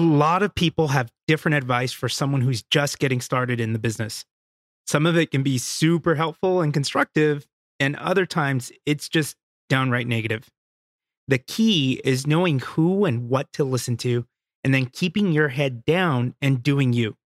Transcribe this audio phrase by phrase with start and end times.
[0.00, 4.24] lot of people have different advice for someone who's just getting started in the business.
[4.86, 7.46] Some of it can be super helpful and constructive,
[7.78, 9.36] and other times it's just
[9.68, 10.50] downright negative.
[11.28, 14.26] The key is knowing who and what to listen to,
[14.64, 17.16] and then keeping your head down and doing you.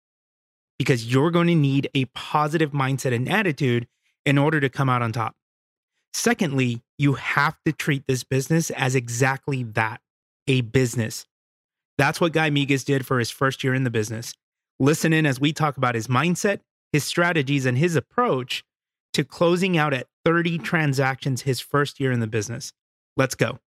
[0.79, 3.87] Because you're going to need a positive mindset and attitude
[4.27, 5.35] in order to come out on top.
[6.13, 10.01] Secondly, you have to treat this business as exactly that
[10.47, 11.27] a business.
[11.97, 14.35] That's what Guy Migues did for his first year in the business.
[14.81, 16.61] Listen in as we talk about his mindset,
[16.93, 18.64] his strategies, and his approach
[19.13, 22.73] to closing out at 30 transactions his first year in the business.
[23.17, 23.61] Let's go.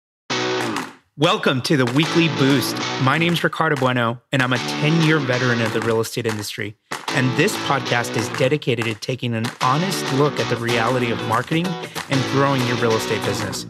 [1.16, 2.76] Welcome to the Weekly Boost.
[3.02, 6.26] My name is Ricardo Bueno, and I'm a 10 year veteran of the real estate
[6.26, 6.76] industry.
[7.10, 11.66] And this podcast is dedicated to taking an honest look at the reality of marketing
[12.10, 13.66] and growing your real estate business.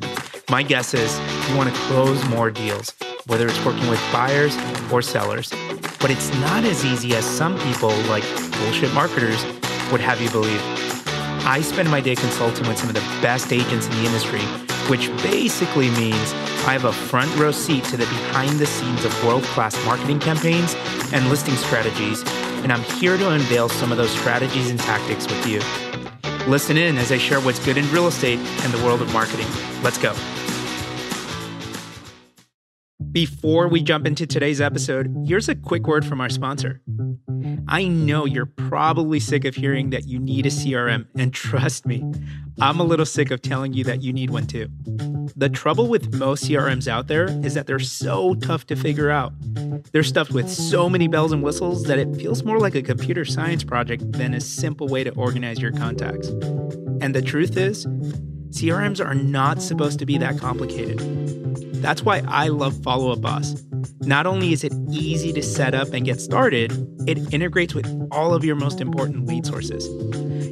[0.49, 1.19] My guess is
[1.51, 2.95] you want to close more deals,
[3.27, 4.57] whether it's working with buyers
[4.93, 5.51] or sellers.
[5.99, 8.23] But it's not as easy as some people, like
[8.61, 9.45] bullshit marketers,
[9.91, 10.61] would have you believe.
[11.45, 14.43] I spend my day consulting with some of the best agents in the industry,
[14.89, 16.33] which basically means
[16.65, 20.21] I have a front row seat to the behind the scenes of world class marketing
[20.21, 20.77] campaigns
[21.13, 22.23] and listing strategies,
[22.63, 25.86] and I'm here to unveil some of those strategies and tactics with you.
[26.47, 29.49] Listen in as I share what's good in real estate and the world of marketing.
[29.83, 30.15] Let's go.
[33.17, 36.83] Before we jump into today's episode, here's a quick word from our sponsor.
[37.67, 42.05] I know you're probably sick of hearing that you need a CRM, and trust me,
[42.61, 44.69] I'm a little sick of telling you that you need one too.
[45.35, 49.33] The trouble with most CRMs out there is that they're so tough to figure out.
[49.93, 53.25] They're stuffed with so many bells and whistles that it feels more like a computer
[53.25, 56.29] science project than a simple way to organize your contacts.
[57.01, 57.87] And the truth is,
[58.51, 61.46] CRMs are not supposed to be that complicated.
[61.81, 63.63] That's why I love Follow Up Boss.
[64.01, 66.73] Not only is it easy to set up and get started,
[67.09, 69.89] it integrates with all of your most important lead sources.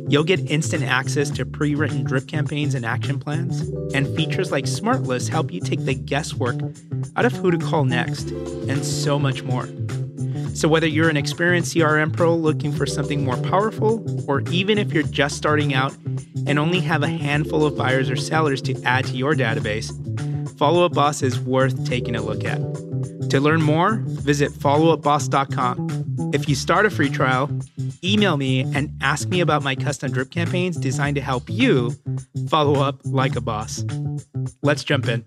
[0.08, 3.60] You'll get instant access to pre written drip campaigns and action plans,
[3.94, 6.56] and features like Smart Lists help you take the guesswork
[7.16, 9.68] out of who to call next, and so much more.
[10.54, 14.92] So, whether you're an experienced CRM pro looking for something more powerful, or even if
[14.92, 15.96] you're just starting out
[16.46, 19.90] and only have a handful of buyers or sellers to add to your database,
[20.56, 22.58] Follow Up Boss is worth taking a look at.
[23.30, 26.30] To learn more, visit followupboss.com.
[26.32, 27.50] If you start a free trial,
[28.04, 31.94] email me and ask me about my custom drip campaigns designed to help you
[32.48, 33.84] follow up like a boss.
[34.62, 35.24] Let's jump in.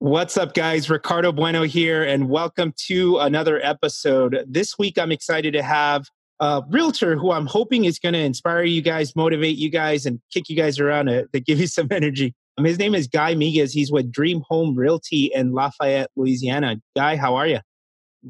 [0.00, 0.90] What's up, guys?
[0.90, 4.44] Ricardo Bueno here, and welcome to another episode.
[4.46, 8.64] This week, I'm excited to have a realtor who I'm hoping is going to inspire
[8.64, 11.88] you guys, motivate you guys, and kick you guys around to, to give you some
[11.90, 12.34] energy.
[12.56, 13.72] Um, his name is Guy Migues.
[13.72, 16.76] He's with Dream Home Realty in Lafayette, Louisiana.
[16.96, 17.58] Guy, how are you?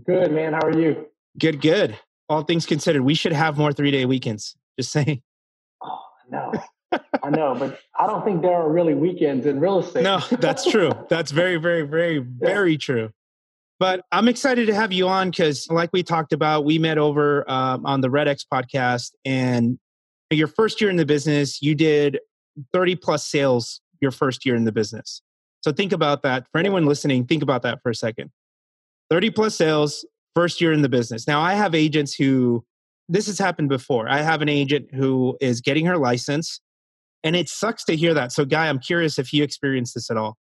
[0.06, 0.54] Good, man.
[0.54, 1.06] How are you?
[1.38, 1.98] Good, good.
[2.28, 4.56] All things considered, we should have more three day weekends.
[4.78, 5.22] Just saying.
[5.82, 6.52] Oh, no.
[7.22, 10.04] I know, but I don't think there are really weekends in real estate.
[10.04, 10.92] No, that's true.
[11.10, 12.78] That's very, very, very, very yeah.
[12.78, 13.10] true.
[13.80, 17.48] But I'm excited to have you on because, like we talked about, we met over
[17.50, 19.78] um, on the Red X podcast, and
[20.30, 22.20] your first year in the business, you did
[22.72, 25.20] 30 plus sales your first year in the business.
[25.62, 26.46] So think about that.
[26.52, 28.30] For anyone listening, think about that for a second.
[29.10, 30.04] 30 plus sales,
[30.34, 31.26] first year in the business.
[31.26, 32.64] Now, I have agents who,
[33.08, 34.08] this has happened before.
[34.08, 36.60] I have an agent who is getting her license,
[37.22, 38.30] and it sucks to hear that.
[38.30, 40.36] So, Guy, I'm curious if you experienced this at all.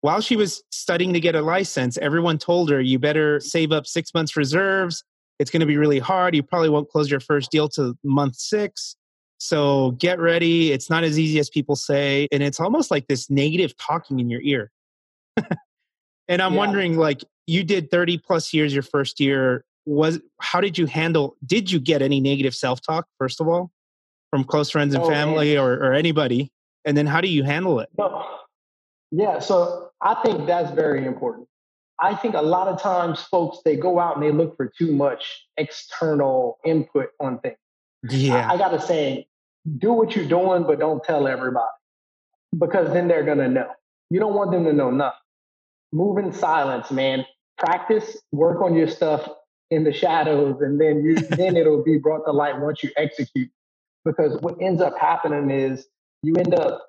[0.00, 3.86] While she was studying to get a license, everyone told her, you better save up
[3.86, 5.04] six months reserves.
[5.38, 6.34] It's going to be really hard.
[6.34, 8.96] You probably won't close your first deal to month six.
[9.42, 10.70] So get ready.
[10.70, 12.28] It's not as easy as people say.
[12.30, 14.70] And it's almost like this negative talking in your ear.
[16.28, 16.58] and I'm yeah.
[16.58, 19.64] wondering, like, you did 30 plus years your first year.
[19.84, 23.72] Was how did you handle did you get any negative self-talk, first of all,
[24.30, 26.52] from close friends and oh, family or, or anybody?
[26.84, 27.88] And then how do you handle it?
[27.98, 28.24] No.
[29.10, 31.48] Yeah, so I think that's very important.
[32.00, 34.92] I think a lot of times folks they go out and they look for too
[34.92, 37.56] much external input on things.
[38.08, 38.48] Yeah.
[38.48, 39.26] I, I gotta say,
[39.78, 41.70] do what you're doing, but don't tell everybody
[42.58, 43.70] because then they're going to know.
[44.10, 45.18] You don't want them to know nothing.
[45.92, 47.24] Move in silence, man.
[47.58, 49.28] Practice, work on your stuff
[49.70, 53.50] in the shadows, and then you then it'll be brought to light once you execute.
[54.04, 55.86] Because what ends up happening is
[56.22, 56.82] you end up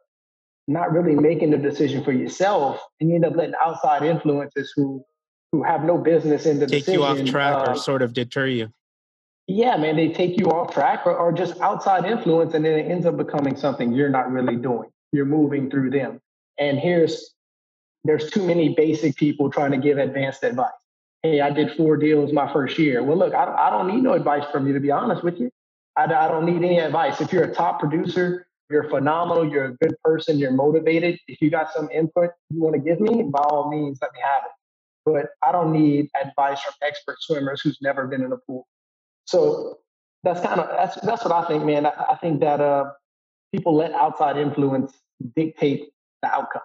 [0.68, 5.04] not really making the decision for yourself, and you end up letting outside influences who
[5.52, 8.14] who have no business in the take decision, you off track uh, or sort of
[8.14, 8.74] deter you
[9.48, 12.90] yeah, man, they take you off track or, or just outside influence, and then it
[12.90, 14.90] ends up becoming something you're not really doing.
[15.12, 16.19] You're moving through them.
[16.57, 17.34] And here's
[18.06, 20.72] there's too many basic people trying to give advanced advice.
[21.24, 23.01] hey, I did four deals my first year.
[23.01, 25.50] Well, look, I, I don't need no advice from you, to be honest with you.
[25.96, 27.22] I, I don't need any advice.
[27.22, 31.19] If you're a top producer, you're phenomenal, you're a good person, you're motivated.
[31.28, 34.19] If you got some input you want to give me, by all means, let me
[34.22, 34.51] have it.
[35.06, 38.68] But I don't need advice from expert swimmers who's never been in a pool.
[39.25, 39.80] So
[40.24, 41.86] that's kind of that's that's what I think, man.
[41.86, 42.92] I, I think that uh,
[43.54, 44.94] people let outside influence
[45.36, 45.90] dictate
[46.22, 46.62] the outcome,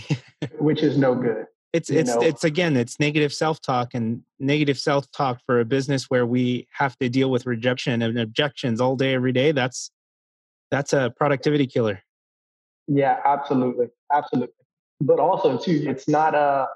[0.58, 1.46] which is no good.
[1.72, 2.20] It's it's know?
[2.20, 6.66] it's again it's negative self talk and negative self talk for a business where we
[6.72, 9.52] have to deal with rejection and objections all day every day.
[9.52, 9.90] That's
[10.70, 12.02] that's a productivity killer.
[12.88, 14.54] Yeah, absolutely, absolutely.
[15.00, 16.38] But also too, it's not a.
[16.38, 16.66] Uh,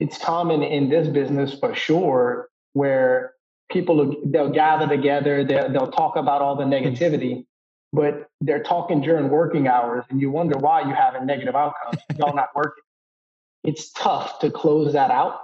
[0.00, 3.34] it's common in this business for sure where
[3.70, 7.46] people they'll gather together, they'll, they'll talk about all the negativity,
[7.92, 11.94] but they're talking during working hours, and you wonder why you have a negative outcome.
[12.18, 12.82] Y'all not working
[13.64, 15.40] it's tough to close that out.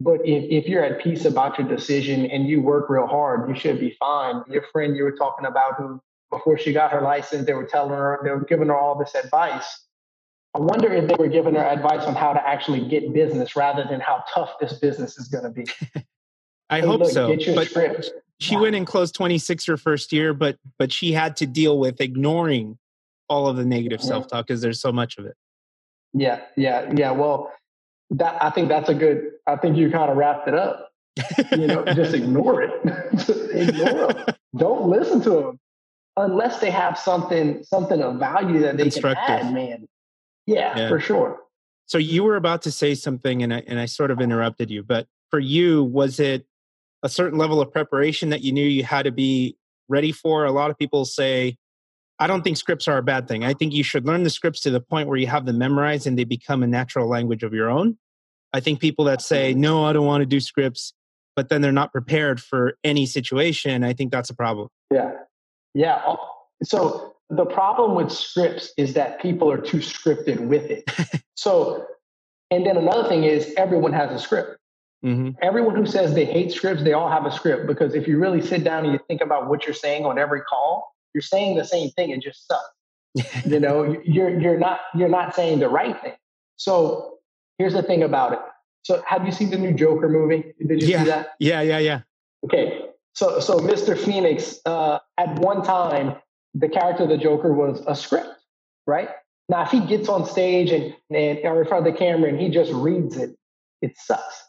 [0.00, 3.54] But if, if you're at peace about your decision and you work real hard, you
[3.54, 4.42] should be fine.
[4.48, 6.00] Your friend you were talking about who
[6.30, 9.14] before she got her license, they were telling her, they were giving her all this
[9.14, 9.86] advice.
[10.54, 13.84] I wonder if they were giving her advice on how to actually get business rather
[13.88, 15.64] than how tough this business is going to be.
[16.70, 17.36] I hey, hope look, so.
[17.54, 18.10] But script.
[18.40, 22.00] she went and closed 26 her first year, but but she had to deal with
[22.00, 22.78] ignoring
[23.28, 24.08] all of the negative mm-hmm.
[24.08, 25.36] self-talk because there's so much of it.
[26.12, 27.10] Yeah, yeah, yeah.
[27.10, 27.52] Well,
[28.10, 29.32] that I think that's a good.
[29.46, 30.90] I think you kind of wrapped it up.
[31.52, 32.72] you know, just ignore it.
[33.52, 34.26] ignore them.
[34.56, 35.60] Don't listen to them
[36.16, 39.52] unless they have something something of value that they can add.
[39.52, 39.88] Man,
[40.46, 41.40] yeah, yeah, for sure.
[41.86, 44.82] So you were about to say something, and I and I sort of interrupted you.
[44.82, 46.46] But for you, was it
[47.04, 49.56] a certain level of preparation that you knew you had to be
[49.88, 50.44] ready for?
[50.44, 51.56] A lot of people say
[52.18, 53.44] I don't think scripts are a bad thing.
[53.44, 56.06] I think you should learn the scripts to the point where you have them memorized
[56.06, 57.98] and they become a natural language of your own.
[58.52, 60.94] I think people that say, no, I don't want to do scripts,
[61.34, 64.68] but then they're not prepared for any situation, I think that's a problem.
[64.92, 65.10] Yeah.
[65.74, 66.14] Yeah.
[66.62, 70.88] So the problem with scripts is that people are too scripted with it.
[71.34, 71.84] so,
[72.52, 74.56] and then another thing is everyone has a script.
[75.04, 75.30] Mm-hmm.
[75.42, 78.40] Everyone who says they hate scripts, they all have a script because if you really
[78.40, 81.64] sit down and you think about what you're saying on every call, you're saying the
[81.64, 82.10] same thing.
[82.10, 83.44] It just sucks.
[83.46, 86.14] you know, you're you're not you're not saying the right thing.
[86.56, 87.18] So
[87.58, 88.38] here's the thing about it.
[88.82, 90.54] So have you seen the new Joker movie?
[90.66, 90.98] Did you yeah.
[90.98, 91.28] see that?
[91.38, 92.00] Yeah, yeah, yeah.
[92.44, 92.86] Okay.
[93.14, 93.96] So so Mr.
[93.96, 96.16] Phoenix, uh, at one time,
[96.54, 98.30] the character of the Joker was a script,
[98.86, 99.10] right?
[99.48, 102.40] Now, if he gets on stage and, and or in front of the camera and
[102.40, 103.36] he just reads it,
[103.82, 104.44] it sucks.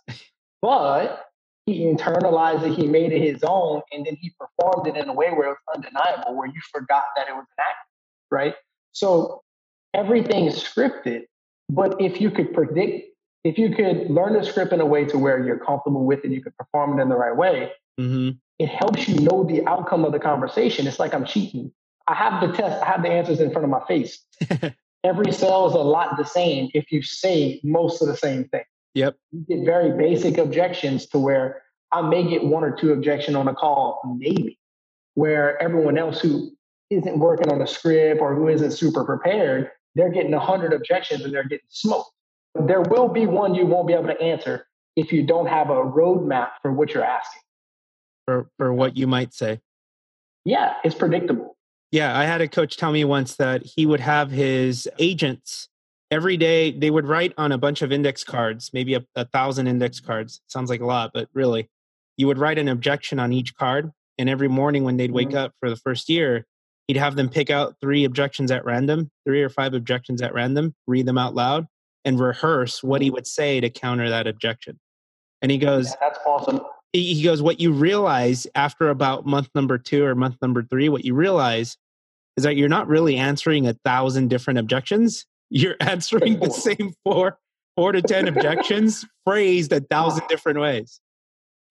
[0.65, 1.27] But
[1.67, 5.13] he internalized it, he made it his own, and then he performed it in a
[5.13, 7.87] way where it was undeniable, where you forgot that it was an act,
[8.31, 8.55] right?
[8.91, 9.43] So
[9.93, 11.25] everything is scripted,
[11.69, 15.19] but if you could predict, if you could learn the script in a way to
[15.19, 17.71] where you're comfortable with it, you could perform it in the right way,
[18.01, 18.31] mm-hmm.
[18.57, 20.87] it helps you know the outcome of the conversation.
[20.87, 21.71] It's like I'm cheating.
[22.07, 24.19] I have the test, I have the answers in front of my face.
[25.03, 28.63] Every cell is a lot the same if you say most of the same thing.
[28.95, 29.17] Yep.
[29.31, 31.61] You get very basic objections to where
[31.91, 34.57] I may get one or two objection on a call, maybe,
[35.13, 36.51] where everyone else who
[36.89, 41.23] isn't working on a script or who isn't super prepared, they're getting a hundred objections
[41.23, 42.09] and they're getting smoked.
[42.55, 45.73] There will be one you won't be able to answer if you don't have a
[45.73, 47.41] roadmap for what you're asking.
[48.25, 49.59] For for what you might say.
[50.45, 51.57] Yeah, it's predictable.
[51.91, 55.69] Yeah, I had a coach tell me once that he would have his agents
[56.11, 59.67] every day they would write on a bunch of index cards, maybe a, a thousand
[59.67, 60.41] index cards.
[60.47, 61.69] Sounds like a lot, but really,
[62.17, 63.91] you would write an objection on each card.
[64.17, 65.37] And every morning when they'd wake mm-hmm.
[65.37, 66.45] up for the first year,
[66.87, 70.73] he'd have them pick out three objections at random, three or five objections at random,
[70.87, 71.65] read them out loud,
[72.05, 73.15] and rehearse what he mm-hmm.
[73.15, 74.79] would say to counter that objection.
[75.41, 76.61] And he goes, yeah, That's awesome.
[76.93, 81.03] He goes, What you realize after about month number two or month number three, what
[81.03, 81.77] you realize
[82.37, 87.39] is that you're not really answering a thousand different objections you're answering the same four
[87.75, 90.99] four to ten objections phrased a thousand different ways.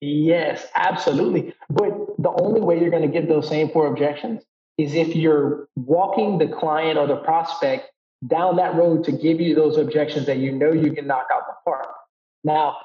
[0.00, 1.54] Yes absolutely.
[1.70, 4.42] But the only way you're going to get those same four objections
[4.76, 7.90] is if you're walking the client or the prospect
[8.26, 11.42] down that road to give you those objections that you know you can knock out
[11.46, 11.88] the park.
[12.42, 12.78] Now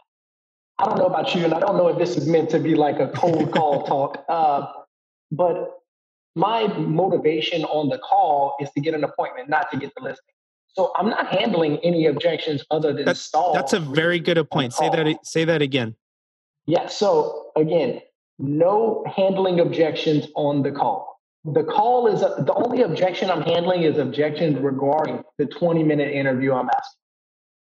[0.79, 2.73] i don't know about you and i don't know if this is meant to be
[2.73, 4.65] like a cold call talk uh,
[5.31, 5.81] but
[6.35, 10.35] my motivation on the call is to get an appointment not to get the listing
[10.73, 13.53] so I'm not handling any objections other than that's, stall.
[13.53, 14.73] That's a very good point.
[14.73, 15.25] Say that.
[15.25, 15.95] Say that again.
[16.65, 16.87] Yeah.
[16.87, 18.01] So again,
[18.37, 21.19] no handling objections on the call.
[21.45, 26.11] The call is a, the only objection I'm handling is objections regarding the 20 minute
[26.11, 26.99] interview I'm asking.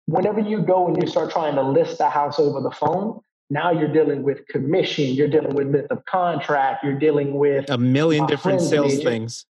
[0.07, 3.73] Whenever you go and you start trying to list the house over the phone, Now
[3.73, 8.27] you're dealing with commission, you're dealing with myth of contract, you're dealing with a million
[8.27, 9.05] different sales agent.
[9.05, 9.47] things.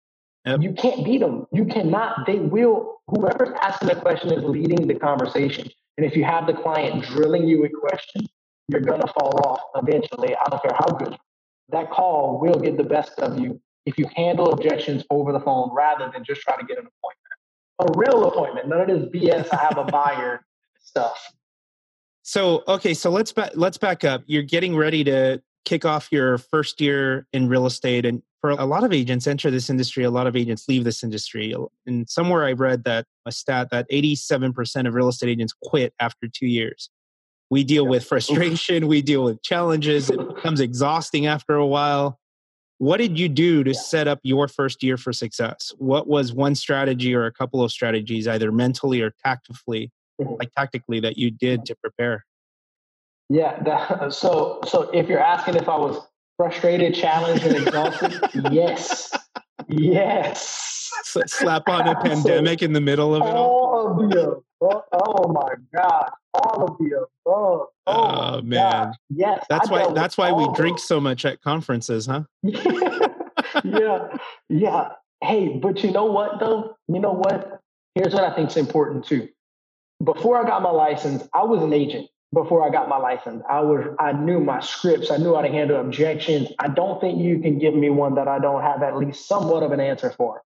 [0.49, 0.61] Yep.
[0.63, 1.45] You can't beat them.
[1.51, 2.25] You cannot.
[2.25, 3.01] They will.
[3.07, 5.69] Whoever's asking the question is leading the conversation.
[5.97, 8.25] And if you have the client drilling you a question,
[8.67, 10.35] you're gonna fall off eventually.
[10.35, 11.17] I don't care how good.
[11.69, 15.71] That call will get the best of you if you handle objections over the phone
[15.73, 17.29] rather than just try to get an appointment.
[17.79, 19.53] A real appointment, none of this BS.
[19.53, 20.45] I have a buyer
[20.81, 21.31] stuff.
[22.23, 24.23] So okay, so let's back let's back up.
[24.25, 28.65] You're getting ready to kick off your first year in real estate, and for a
[28.65, 31.53] lot of agents enter this industry, a lot of agents leave this industry.
[31.85, 36.27] And somewhere I read that a stat that 87% of real estate agents quit after
[36.27, 36.89] two years.
[37.49, 40.09] We deal with frustration, we deal with challenges.
[40.09, 42.19] It becomes exhausting after a while.
[42.77, 45.73] What did you do to set up your first year for success?
[45.77, 51.01] What was one strategy or a couple of strategies, either mentally or tactically, like tactically,
[51.01, 52.25] that you did to prepare?
[53.29, 53.61] Yeah.
[53.63, 56.07] That, so, so if you're asking if I was
[56.39, 58.13] frustrated, challenged, and exhausted,
[58.53, 59.11] yes,
[59.67, 60.55] yes.
[61.03, 63.49] Slap on a pandemic in the middle of it all.
[63.49, 64.83] All of the above.
[64.93, 66.09] Oh my God!
[66.33, 67.07] All of the above.
[67.25, 68.93] Oh, oh man.
[69.09, 69.45] Yes.
[69.49, 69.93] That's I why.
[69.93, 72.23] That's why we drink so much at conferences, huh?
[72.43, 74.07] yeah.
[74.47, 74.89] Yeah.
[75.21, 76.75] Hey, but you know what though?
[76.87, 77.59] You know what?
[77.95, 79.27] Here's what I think is important too.
[80.03, 83.43] Before I got my license, I was an agent before I got my license.
[83.49, 85.11] I was I knew my scripts.
[85.11, 86.49] I knew how to handle objections.
[86.59, 89.63] I don't think you can give me one that I don't have at least somewhat
[89.63, 90.41] of an answer for.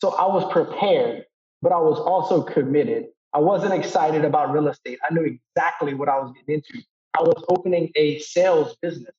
[0.00, 1.24] So I was prepared,
[1.62, 3.06] but I was also committed.
[3.32, 4.98] I wasn't excited about real estate.
[5.08, 6.84] I knew exactly what I was getting into.
[7.18, 9.14] I was opening a sales business.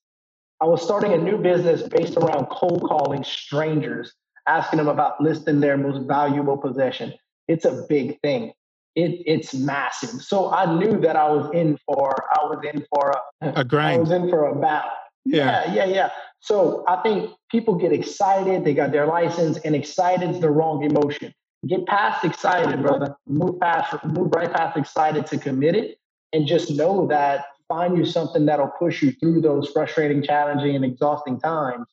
[0.60, 4.12] I was starting a new business based around cold calling strangers,
[4.46, 7.14] asking them about listing their most valuable possession.
[7.48, 8.52] It's a big thing
[8.98, 10.20] it, it's massive.
[10.22, 13.96] So I knew that I was in for I was in for a, a grind.
[13.96, 14.90] I was in for a battle.
[15.24, 15.66] Yeah.
[15.66, 16.10] yeah, yeah, yeah.
[16.40, 18.64] So I think people get excited.
[18.64, 21.32] They got their license, and excited is the wrong emotion.
[21.66, 23.16] Get past excited, brother.
[23.26, 25.96] Move past, move right past excited to committed,
[26.32, 30.84] and just know that find you something that'll push you through those frustrating, challenging, and
[30.84, 31.86] exhausting times.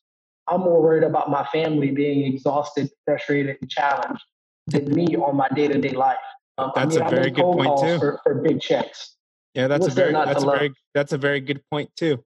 [0.48, 4.24] I'm more worried about my family being exhausted, frustrated, and challenged
[4.68, 6.16] than me on my day to day life.
[6.58, 7.98] Um, that's I mean, a very good point too.
[7.98, 9.16] For, for, big checks.
[9.54, 12.22] Yeah, that's What's a very that's a very that's a very good point too.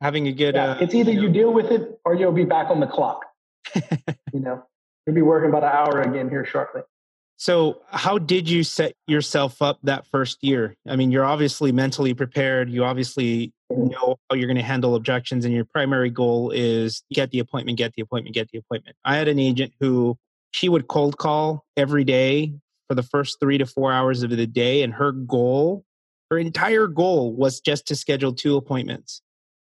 [0.00, 0.54] Having a good.
[0.54, 2.80] Yeah, uh, it's either you, know, you deal with it or you'll be back on
[2.80, 3.24] the clock.
[3.74, 4.62] you know,
[5.06, 6.82] you'll be working about an hour again here shortly.
[7.36, 10.76] So, how did you set yourself up that first year?
[10.86, 12.68] I mean, you're obviously mentally prepared.
[12.68, 13.88] You obviously mm-hmm.
[13.88, 17.78] know how you're going to handle objections, and your primary goal is get the appointment,
[17.78, 18.96] get the appointment, get the appointment.
[19.06, 20.18] I had an agent who
[20.50, 22.52] she would cold call every day
[22.90, 24.82] for the first three to four hours of the day.
[24.82, 25.84] And her goal,
[26.28, 29.22] her entire goal was just to schedule two appointments.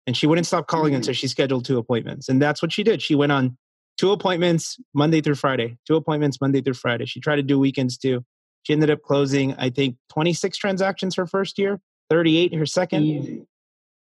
[0.06, 0.96] And she wouldn't stop calling mm.
[0.96, 2.30] until she scheduled two appointments.
[2.30, 3.02] And that's what she did.
[3.02, 3.58] She went on
[3.98, 7.04] two appointments Monday through Friday, two appointments Monday through Friday.
[7.04, 8.24] She tried to do weekends too.
[8.62, 13.02] She ended up closing, I think, 26 transactions her first year, 38 her second.
[13.02, 13.42] Easy.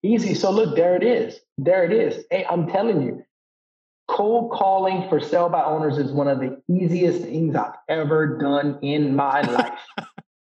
[0.04, 0.34] Easy.
[0.34, 1.40] So look, there it is.
[1.58, 2.26] There it is.
[2.30, 3.24] Hey, I'm telling you,
[4.08, 8.80] Cold calling for sell by owners is one of the easiest things I've ever done
[8.82, 9.80] in my life.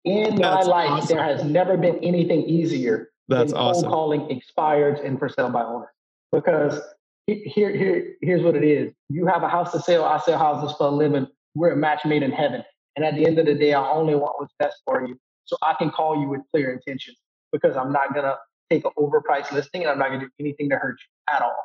[0.04, 1.18] In my life, awesome.
[1.18, 5.64] there has never been anything easier That's than cold calling expireds and for sale by
[5.64, 5.90] owners.
[6.32, 6.80] Because
[7.26, 8.94] here, here, here's what it is.
[9.10, 11.28] You have a house to sell, I sell houses for a living.
[11.56, 12.64] We're a match made in heaven.
[12.96, 15.18] And at the end of the day, I only want what's best for you.
[15.46, 17.18] So I can call you with clear intentions
[17.52, 18.36] because I'm not gonna
[18.70, 21.56] take an overpriced listing and I'm not gonna do anything to hurt you at all.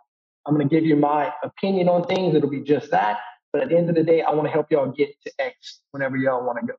[0.47, 2.35] I'm going to give you my opinion on things.
[2.35, 3.19] It'll be just that.
[3.53, 5.81] But at the end of the day, I want to help y'all get to X
[5.91, 6.75] whenever y'all want to go.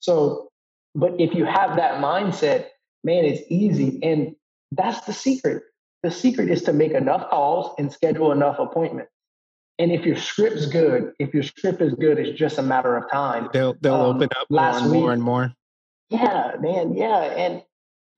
[0.00, 0.48] So,
[0.94, 2.66] but if you have that mindset,
[3.04, 4.00] man, it's easy.
[4.02, 4.34] And
[4.72, 5.62] that's the secret.
[6.02, 9.10] The secret is to make enough calls and schedule enough appointments.
[9.78, 13.10] And if your script's good, if your script is good, it's just a matter of
[13.10, 13.48] time.
[13.52, 15.52] They'll they'll um, open up more and more and more.
[16.08, 16.94] Yeah, man.
[16.94, 17.20] Yeah.
[17.20, 17.62] And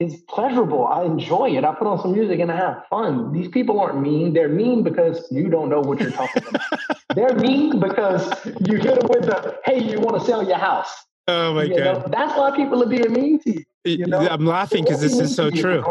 [0.00, 0.87] it's pleasurable.
[0.87, 1.64] I enjoy it.
[1.64, 3.33] I put on some music and I have fun.
[3.33, 4.33] These people aren't mean.
[4.33, 6.62] They're mean because you don't know what you're talking about.
[7.14, 8.31] They're mean because
[8.67, 10.95] you hit them with the, hey, you want to sell your house.
[11.26, 12.02] Oh my you God.
[12.02, 12.09] Know?
[12.11, 13.64] That's why people are being mean to you.
[13.85, 14.21] you know?
[14.21, 15.85] I'm laughing because this is so true.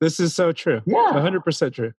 [0.00, 0.82] This is so true.
[0.86, 1.10] Yeah.
[1.12, 1.92] 100% true.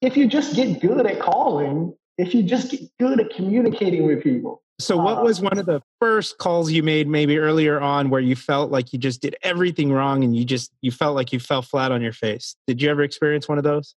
[0.00, 4.22] If you just get good at calling, if you just get good at communicating with
[4.22, 8.20] people, so, what was one of the first calls you made maybe earlier on where
[8.20, 11.38] you felt like you just did everything wrong and you just you felt like you
[11.38, 12.56] fell flat on your face?
[12.66, 13.94] Did you ever experience one of those?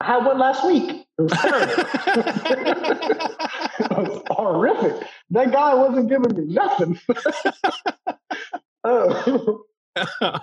[0.00, 0.90] I had one last week.
[0.90, 1.74] It was terrible.
[3.78, 5.08] it was horrific.
[5.30, 7.00] That guy wasn't giving me nothing.
[8.84, 9.64] oh.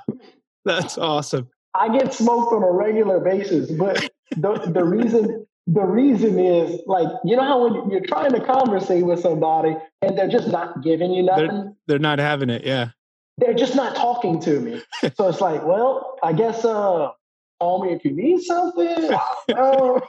[0.66, 1.50] That's awesome.
[1.74, 7.08] I get smoked on a regular basis, but the the reason the reason is like
[7.24, 11.12] you know how when you're trying to conversate with somebody and they're just not giving
[11.12, 11.48] you nothing.
[11.48, 12.64] They're, they're not having it.
[12.64, 12.90] Yeah.
[13.38, 14.82] They're just not talking to me.
[15.16, 17.10] so it's like, well, I guess uh
[17.60, 19.12] call me if you need something.
[19.58, 20.00] uh,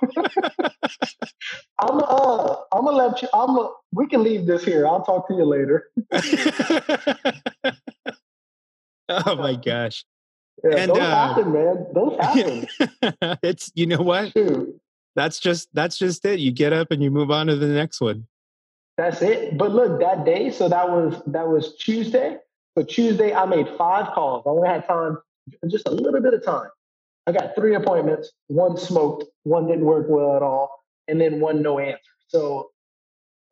[1.79, 3.29] I'm uh I'm gonna let you.
[3.33, 4.87] I'm a, we can leave this here.
[4.87, 5.91] I'll talk to you later.
[9.09, 10.05] oh my gosh.
[10.65, 11.87] Yeah, and, those uh, happen, man.
[11.95, 12.67] Those happen.
[13.43, 14.33] it's you know what?
[14.33, 14.81] Shoot.
[15.17, 16.39] That's just that's just it.
[16.39, 18.27] You get up and you move on to the next one.
[18.97, 19.59] That's it.
[19.59, 22.37] But look, that day, so that was that was Tuesday.
[22.79, 24.45] So Tuesday, I made five calls.
[24.47, 25.19] I only had time,
[25.69, 26.69] just a little bit of time.
[27.27, 28.31] I got three appointments.
[28.47, 31.99] One smoked, one didn't work well at all, and then one no answer.
[32.29, 32.71] So,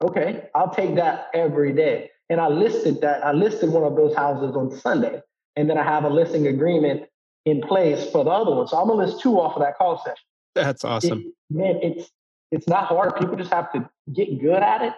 [0.02, 2.10] okay, I'll take that every day.
[2.30, 3.24] And I listed that.
[3.24, 5.20] I listed one of those houses on Sunday
[5.56, 7.04] and then I have a listing agreement
[7.44, 8.66] in place for the other one.
[8.66, 10.16] So I'm gonna list two off of that call session.
[10.54, 11.32] That's awesome.
[11.50, 12.10] It, man, it's
[12.50, 13.16] it's not hard.
[13.16, 14.92] People just have to get good at it,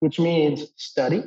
[0.00, 1.22] which means study,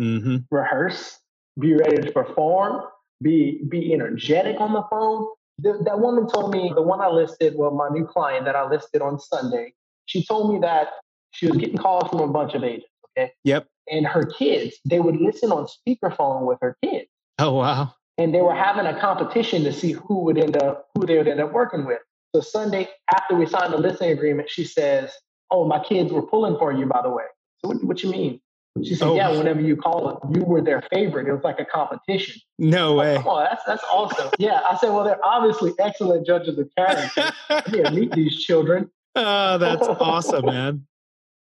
[0.00, 0.38] mm-hmm.
[0.50, 1.18] rehearse,
[1.58, 2.82] be ready to perform,
[3.22, 5.26] be be energetic on the phone.
[5.60, 8.68] The, that woman told me the one I listed, well, my new client that I
[8.68, 9.74] listed on Sunday.
[10.06, 10.88] She told me that
[11.32, 12.86] she was getting calls from a bunch of agents.
[13.18, 13.32] Okay.
[13.42, 13.66] Yep.
[13.90, 17.08] And her kids, they would listen on speakerphone with her kids.
[17.40, 21.06] Oh wow and they were having a competition to see who would end up who
[21.06, 22.00] they would end up working with.
[22.34, 25.12] So Sunday, after we signed the listing agreement, she says,
[25.50, 27.24] "Oh, my kids were pulling for you, by the way."
[27.60, 28.40] So what, what you mean?
[28.84, 29.16] She said, oh.
[29.16, 31.26] "Yeah, whenever you call it, you were their favorite.
[31.26, 33.16] It was like a competition." No way!
[33.16, 34.30] Oh, come on, that's that's awesome.
[34.38, 37.32] yeah, I said, "Well, they're obviously excellent judges of character.
[37.72, 40.86] yeah, meet these children." Oh, that's awesome, man.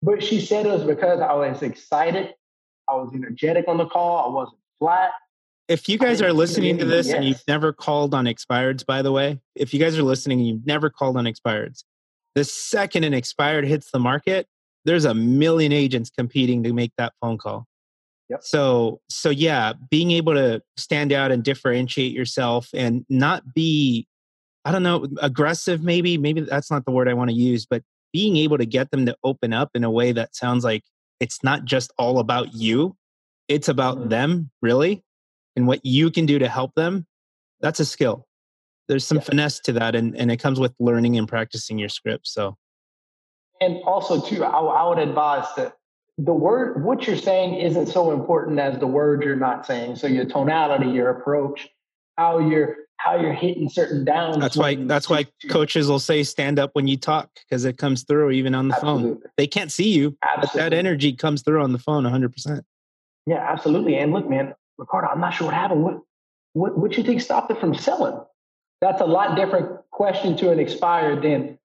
[0.02, 2.34] But she said it was because I was excited.
[2.90, 4.30] I was energetic on the call.
[4.30, 5.12] I wasn't flat
[5.72, 7.16] if you guys are listening to this yes.
[7.16, 10.48] and you've never called on expireds, by the way, if you guys are listening and
[10.48, 11.86] you've never called on expireds,
[12.36, 14.48] the second an expired hits the market,
[14.84, 17.68] there's a million agents competing to make that phone call.
[18.29, 18.42] Yep.
[18.44, 24.07] So, so yeah, being able to stand out and differentiate yourself and not be,
[24.66, 25.84] I don't know, aggressive.
[25.84, 27.81] Maybe, maybe that's not the word I want to use, but
[28.12, 30.84] being able to get them to open up in a way that sounds like
[31.22, 32.98] it's not just all about you;
[33.48, 34.10] it's about mm-hmm.
[34.10, 35.03] them, really
[35.55, 37.05] and what you can do to help them,
[37.59, 38.27] that's a skill.
[38.87, 39.24] There's some yeah.
[39.24, 42.27] finesse to that, and, and it comes with learning and practicing your script.
[42.27, 42.57] So,
[43.61, 45.75] and also too, I, I would advise that
[46.18, 49.96] the word what you're saying isn't so important as the word you're not saying.
[49.96, 51.70] So your tonality, your approach,
[52.18, 54.37] how you're how you're hitting certain downs.
[54.37, 58.03] That's why that's why coaches will say stand up when you talk because it comes
[58.03, 59.09] through even on the absolutely.
[59.11, 59.22] phone.
[59.37, 60.48] They can't see you, absolutely.
[60.48, 62.61] but that energy comes through on the phone 100%.
[63.25, 63.98] Yeah, absolutely.
[63.98, 65.84] And look, man, Ricardo, I'm not sure what happened.
[65.84, 66.01] What,
[66.53, 68.20] what, what you think stopped it from selling?
[68.81, 71.60] That's a lot different question to an expired than,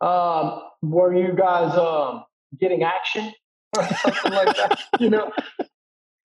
[0.00, 2.24] um, were you guys um,
[2.58, 3.32] getting action
[3.76, 4.80] or something like that?
[5.00, 5.32] You know,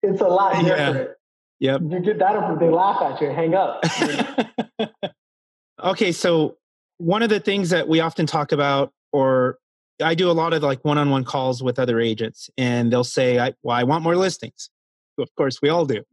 [0.04, 1.10] it's a lot different.
[1.10, 1.13] Yeah.
[1.60, 1.82] Yep.
[1.89, 3.84] You get that, up they laugh at you and hang up.
[5.84, 6.58] okay, so
[6.97, 9.58] one of the things that we often talk about, or
[10.02, 13.54] I do a lot of like one-on-one calls with other agents, and they'll say, I,
[13.63, 14.69] "Well, I want more listings."
[15.17, 16.03] Of course we all do.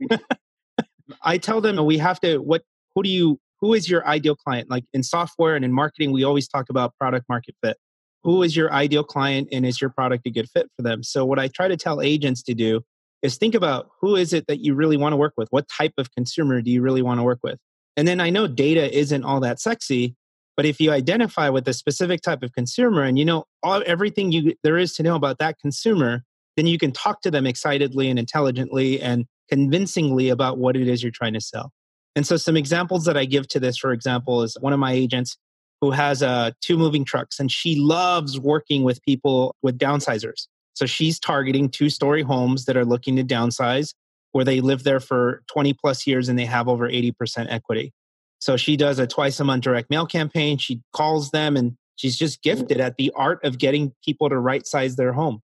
[1.22, 2.62] I tell them we have to what
[2.94, 4.70] who do you who is your ideal client?
[4.70, 7.76] Like in software and in marketing we always talk about product market fit.
[8.22, 11.02] Who is your ideal client and is your product a good fit for them?
[11.02, 12.80] So what i try to tell agents to do
[13.22, 15.48] is think about who is it that you really want to work with?
[15.50, 17.58] What type of consumer do you really want to work with?
[17.96, 20.16] And then i know data isn't all that sexy
[20.56, 24.32] but if you identify with a specific type of consumer and you know all, everything
[24.32, 26.22] you there is to know about that consumer
[26.56, 31.02] then you can talk to them excitedly and intelligently and convincingly about what it is
[31.02, 31.72] you're trying to sell.
[32.16, 34.92] And so, some examples that I give to this, for example, is one of my
[34.92, 35.36] agents
[35.80, 40.46] who has uh, two moving trucks and she loves working with people with downsizers.
[40.74, 43.94] So, she's targeting two story homes that are looking to downsize
[44.32, 47.92] where they live there for 20 plus years and they have over 80% equity.
[48.38, 50.58] So, she does a twice a month direct mail campaign.
[50.58, 54.64] She calls them and she's just gifted at the art of getting people to right
[54.64, 55.40] size their home.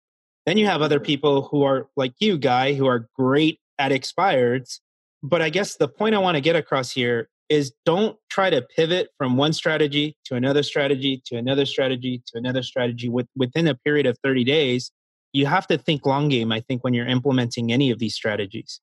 [0.47, 1.05] Then you have other mm-hmm.
[1.05, 4.81] people who are like you, Guy, who are great at expireds.
[5.23, 8.63] But I guess the point I want to get across here is don't try to
[8.63, 13.67] pivot from one strategy to another strategy to another strategy to another strategy with, within
[13.67, 14.93] a period of 30 days.
[15.33, 18.81] You have to think long game, I think, when you're implementing any of these strategies.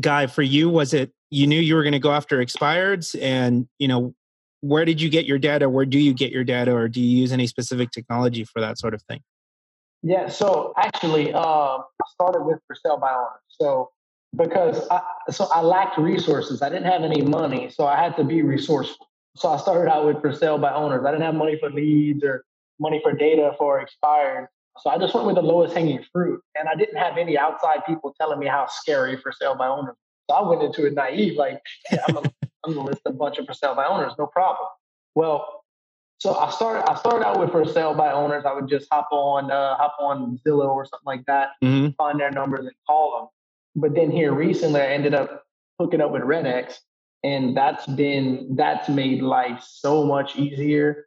[0.00, 3.68] Guy, for you, was it you knew you were going to go after expireds and,
[3.78, 4.14] you know,
[4.60, 5.68] where did you get your data?
[5.68, 6.72] Where do you get your data?
[6.72, 9.20] Or do you use any specific technology for that sort of thing?
[10.06, 11.38] Yeah, so actually, uh,
[11.78, 13.40] I started with for sale by owner.
[13.48, 13.90] So
[14.36, 18.24] because I, so I lacked resources, I didn't have any money, so I had to
[18.24, 19.08] be resourceful.
[19.34, 21.06] So I started out with for sale by owners.
[21.06, 22.44] I didn't have money for leads or
[22.78, 24.48] money for data for expired.
[24.80, 26.42] So I just went with the lowest hanging fruit.
[26.54, 29.96] And I didn't have any outside people telling me how scary for sale by owners.
[30.28, 33.54] So I went into it naive, like, yeah, I'm to list a bunch of for
[33.54, 34.68] sale by owners, no problem.
[35.14, 35.63] Well,
[36.18, 38.44] so I started I started out with for sale by owners.
[38.46, 41.90] I would just hop on uh, hop on Zillow or something like that, mm-hmm.
[41.98, 43.28] find their numbers and call them.
[43.82, 45.44] But then here recently, I ended up
[45.78, 46.76] hooking up with RedX,
[47.22, 51.06] and that's been that's made life so much easier.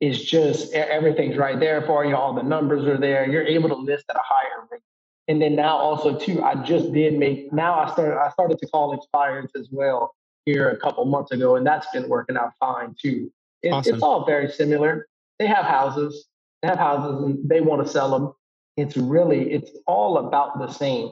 [0.00, 2.14] It's just everything's right there for you.
[2.14, 3.28] All the numbers are there.
[3.28, 4.82] You're able to list at a higher rate.
[5.28, 8.66] And then now also too, I just did make now I started I started to
[8.68, 12.94] call expireds as well here a couple months ago, and that's been working out fine
[13.00, 13.32] too.
[13.66, 13.94] It, awesome.
[13.94, 15.08] It's all very similar.
[15.38, 16.26] They have houses.
[16.62, 18.32] They have houses, and they want to sell them.
[18.76, 21.10] It's really it's all about the same.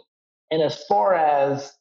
[0.50, 1.72] And as far as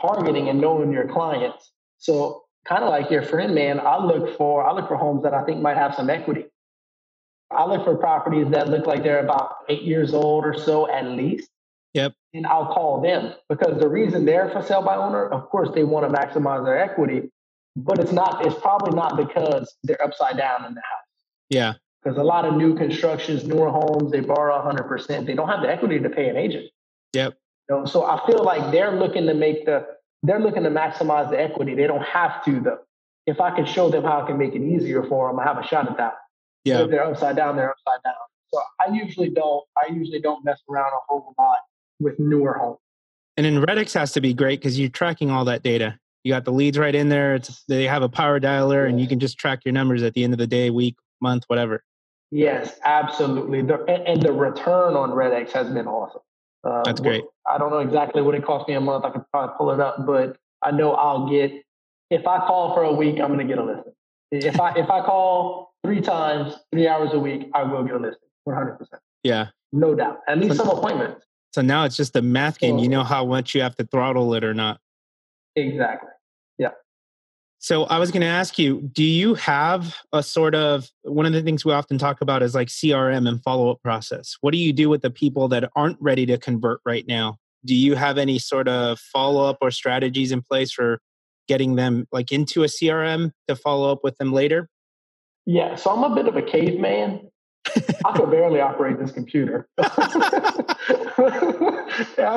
[0.00, 4.64] targeting and knowing your clients, so kind of like your friend, man, I look for
[4.64, 6.46] I look for homes that I think might have some equity.
[7.50, 11.04] I look for properties that look like they're about eight years old or so at
[11.04, 11.48] least.
[11.94, 12.14] Yep.
[12.34, 15.84] And I'll call them because the reason they're for sale by owner, of course, they
[15.84, 17.30] want to maximize their equity,
[17.84, 18.44] but it's not.
[18.44, 21.06] It's probably not because they're upside down in the house.
[21.48, 21.74] Yeah.
[22.02, 25.26] Because a lot of new constructions, newer homes, they borrow 100%.
[25.26, 26.66] They don't have the equity to pay an agent.
[27.12, 27.34] Yep.
[27.68, 29.86] You know, so I feel like they're looking to make the
[30.22, 31.74] they're looking to maximize the equity.
[31.74, 32.78] They don't have to though.
[33.26, 35.58] If I can show them how I can make it easier for them, I have
[35.58, 36.14] a shot at that.
[36.64, 36.82] Yeah.
[36.82, 38.14] If they're upside down, they're upside down.
[38.52, 39.64] So I usually don't.
[39.76, 41.58] I usually don't mess around a whole lot
[42.00, 42.78] with newer homes.
[43.36, 45.98] And then RedX has to be great because you're tracking all that data.
[46.28, 47.36] You got the leads right in there.
[47.36, 48.90] It's, they have a power dialer, yeah.
[48.90, 51.44] and you can just track your numbers at the end of the day, week, month,
[51.46, 51.82] whatever.
[52.30, 53.62] Yes, absolutely.
[53.62, 56.20] The, and, the return on RedX has been awesome.
[56.64, 57.24] Uh, That's great.
[57.50, 59.06] I don't know exactly what it cost me a month.
[59.06, 61.50] I could probably pull it up, but I know I'll get.
[62.10, 63.94] If I call for a week, I'm going to get a listing.
[64.30, 67.98] If I if I call three times, three hours a week, I will get a
[67.98, 68.28] listing.
[68.44, 68.76] 100.
[68.76, 70.18] percent Yeah, no doubt.
[70.28, 71.24] At least so, some appointments.
[71.54, 72.76] So now it's just a math game.
[72.76, 74.78] you know how much you have to throttle it or not.
[75.56, 76.10] Exactly.
[77.60, 81.32] So I was going to ask you, do you have a sort of one of
[81.32, 84.36] the things we often talk about is like CRM and follow up process.
[84.40, 87.36] What do you do with the people that aren't ready to convert right now?
[87.64, 91.00] Do you have any sort of follow up or strategies in place for
[91.48, 94.68] getting them like into a CRM to follow up with them later?
[95.44, 97.28] Yeah, so I'm a bit of a caveman.
[98.04, 99.68] I could barely operate this computer.
[99.78, 99.84] I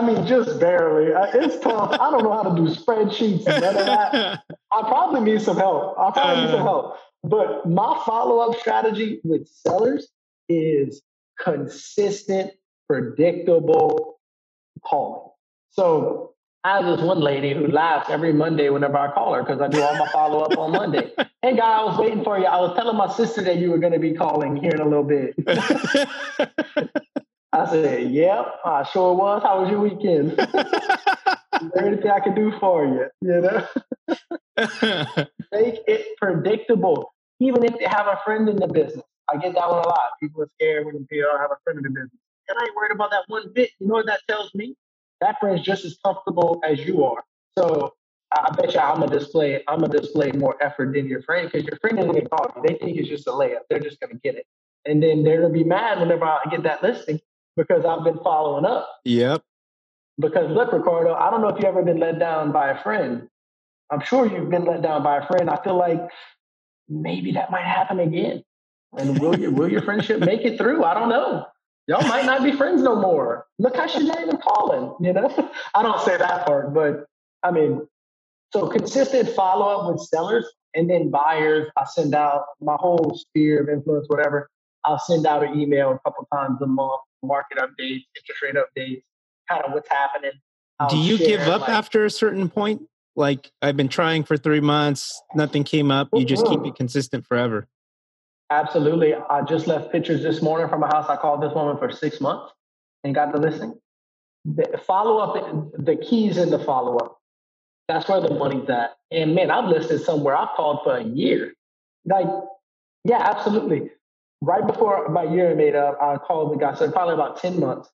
[0.03, 1.11] mean, just barely.
[1.33, 1.91] It's tough.
[1.93, 4.41] I don't know how to do spreadsheets and that.
[4.71, 5.97] I probably need some help.
[5.97, 6.63] I probably uh, need some uh.
[6.63, 6.97] help.
[7.23, 10.07] But my follow up strategy with sellers
[10.49, 11.01] is
[11.39, 12.51] consistent,
[12.87, 14.19] predictable
[14.83, 15.29] calling.
[15.69, 19.61] So I have this one lady who laughs every Monday whenever I call her because
[19.61, 21.11] I do all my follow up on Monday.
[21.43, 22.45] Hey, guy, I was waiting for you.
[22.45, 24.83] I was telling my sister that you were going to be calling here in a
[24.87, 25.33] little bit.
[27.51, 29.41] I said, Yep, I sure was.
[29.41, 30.33] How was your weekend?
[30.37, 33.07] Is there anything I can do for you?
[33.21, 33.65] You know,
[35.51, 37.11] make it predictable.
[37.39, 40.11] Even if they have a friend in the business, I get that one a lot.
[40.21, 42.21] People are scared when they have a friend in the business.
[42.49, 43.71] And I ain't worried about that one bit.
[43.79, 44.75] You know what that tells me?
[45.21, 47.23] That friend's just as comfortable as you are.
[47.57, 47.93] So
[48.31, 51.67] I bet you I'm gonna display I'm gonna display more effort than your friend because
[51.67, 52.63] your friend isn't gonna call you.
[52.67, 53.61] They think it's just a layup.
[53.69, 54.45] They're just gonna get it.
[54.85, 57.19] And then they're gonna be mad whenever I get that listing
[57.55, 58.89] because I've been following up.
[59.05, 59.43] Yep.
[60.19, 63.27] Because look, Ricardo, I don't know if you've ever been let down by a friend.
[63.91, 65.49] I'm sure you've been let down by a friend.
[65.49, 66.01] I feel like
[66.87, 68.43] maybe that might happen again.
[68.97, 70.83] And will your will your friendship make it through?
[70.83, 71.45] I don't know.
[71.91, 73.47] Y'all might not be friends no more.
[73.59, 75.51] Look how she's not even calling, you know?
[75.75, 77.05] I don't say that part, but
[77.43, 77.85] I mean,
[78.53, 81.67] so consistent follow up with sellers and then buyers.
[81.75, 84.49] I send out my whole sphere of influence, whatever.
[84.85, 89.03] I'll send out an email a couple times a month, market updates, interest rate updates,
[89.49, 90.31] kind of what's happening.
[90.79, 92.83] I'll Do you give up like, after a certain point?
[93.17, 96.07] Like I've been trying for three months, nothing came up.
[96.13, 97.67] You just keep it consistent forever.
[98.51, 99.15] Absolutely.
[99.15, 101.07] I just left pictures this morning from a house.
[101.09, 102.53] I called this woman for six months
[103.03, 103.79] and got the listing.
[104.45, 107.19] The follow up, the keys in the follow up.
[107.87, 108.97] That's where the money's at.
[109.11, 111.53] And man, I've listed somewhere I've called for a year.
[112.05, 112.27] Like,
[113.05, 113.91] yeah, absolutely
[114.41, 116.75] right before my year made up, I called the guy.
[116.75, 117.89] So probably about 10 months.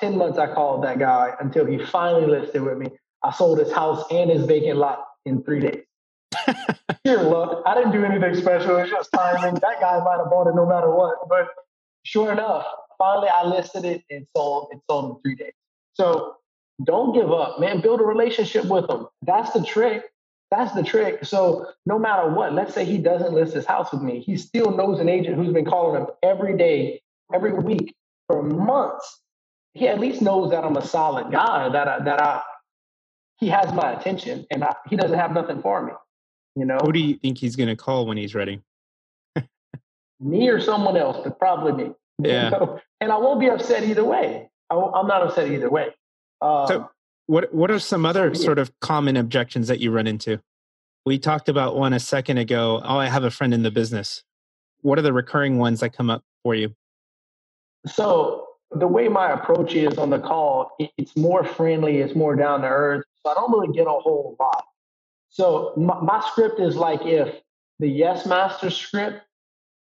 [0.00, 2.88] 10 months I called that guy until he finally listed with me.
[3.22, 5.82] I sold his house and his vacant lot in three days.
[7.06, 7.62] Sure, luck.
[7.66, 8.76] I didn't do anything special.
[8.78, 9.54] It's just timing.
[9.56, 11.16] that guy might have bought it no matter what.
[11.28, 11.48] But
[12.04, 12.66] sure enough,
[12.98, 14.68] finally I listed it and sold.
[14.72, 15.52] It sold in three days.
[15.94, 16.36] So
[16.84, 17.80] don't give up, man.
[17.80, 19.08] Build a relationship with them.
[19.22, 20.04] That's the trick.
[20.50, 21.24] That's the trick.
[21.24, 24.72] So no matter what, let's say he doesn't list his house with me, he still
[24.76, 27.02] knows an agent who's been calling him every day,
[27.34, 27.94] every week
[28.28, 29.22] for months.
[29.74, 32.42] He at least knows that I'm a solid guy, that I, that I
[33.38, 35.92] he has my attention, and I, he doesn't have nothing for me.
[36.56, 36.78] You know.
[36.82, 38.60] Who do you think he's going to call when he's ready?
[40.20, 41.92] me or someone else, but probably me.
[42.18, 42.48] Yeah.
[42.48, 44.48] So, and I won't be upset either way.
[44.70, 45.88] I, am not upset either way.
[46.40, 46.90] Um, so,
[47.26, 50.40] what what are some other sort of common objections that you run into?
[51.04, 52.80] We talked about one a second ago.
[52.82, 54.24] Oh, I have a friend in the business.
[54.80, 56.74] What are the recurring ones that come up for you?
[57.86, 62.62] So the way my approach is on the call, it's more friendly, it's more down
[62.62, 63.04] to earth.
[63.26, 64.64] So I don't really get a whole lot.
[65.36, 67.28] So my, my script is like if
[67.78, 69.20] the Yes Master script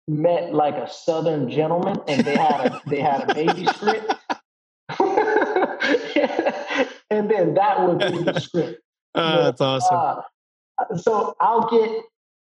[0.09, 4.13] met like a Southern gentleman and they had a they had a baby script.
[7.09, 8.81] and then that would be the script.
[9.17, 9.97] Oh, that's awesome.
[9.97, 12.03] Uh, so I'll get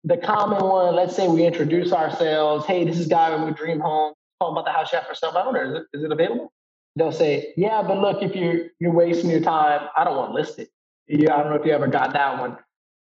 [0.06, 0.96] the common one.
[0.96, 2.66] Let's say we introduce ourselves.
[2.66, 4.14] Hey, this is Guy with Dream Home.
[4.40, 5.66] Talk about the house have for sale by owner.
[5.66, 6.54] Is it, is it available?
[6.96, 10.36] They'll say, Yeah, but look, if you're you're wasting your time, I don't want to
[10.36, 10.70] list it.
[11.10, 12.58] Yeah, I don't know if you ever got that one.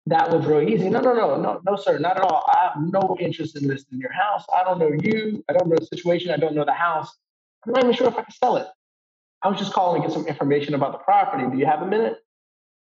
[0.06, 0.90] That was real easy.
[0.90, 2.44] No, no, no, no, no, sir, not at all.
[2.52, 4.44] I have no interest in listing your house.
[4.52, 5.44] I don't know you.
[5.48, 6.32] I don't know the situation.
[6.32, 7.08] I don't know the house.
[7.64, 8.66] I'm not even sure if I can sell it.
[9.42, 11.44] I was just calling to get some information about the property.
[11.50, 12.16] Do you have a minute?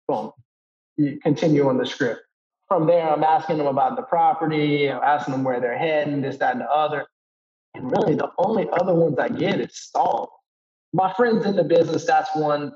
[0.07, 0.31] Boom.
[0.97, 2.21] You continue on the script.
[2.69, 6.39] From there, I'm asking them about the property, I'm asking them where they're heading, this,
[6.39, 7.07] that, and the other.
[7.75, 10.29] And really, the only other ones I get is stalled.
[10.93, 12.73] My friends in the business, that's one.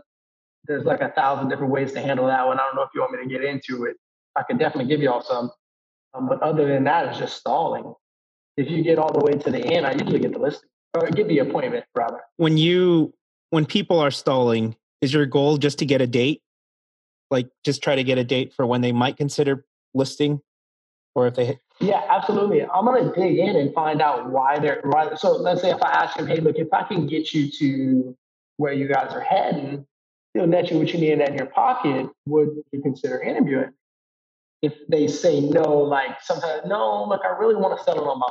[0.66, 2.58] There's like a thousand different ways to handle that one.
[2.58, 3.96] I don't know if you want me to get into it.
[4.36, 5.50] I can definitely give you all some.
[6.14, 7.94] Um, but other than that, it's just stalling.
[8.56, 11.08] If you get all the way to the end, I usually get the listing or
[11.10, 12.20] get the appointment rather.
[12.36, 13.14] When you
[13.50, 16.42] when people are stalling, is your goal just to get a date?
[17.30, 20.40] Like just try to get a date for when they might consider listing?
[21.14, 22.62] Or if they Yeah, absolutely.
[22.62, 25.90] I'm gonna dig in and find out why they're why so let's say if I
[25.90, 28.16] ask them, hey, look, if I can get you to
[28.58, 29.86] where you guys are heading,
[30.34, 33.72] it'll net you what you need in your pocket, would you consider interviewing?
[34.62, 38.28] If they say no, like sometimes, no, look, I really want to settle on my